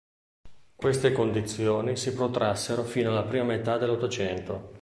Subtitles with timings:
[0.75, 4.79] Queste condizioni si protrassero fino alla prima metà dell'Ottocento.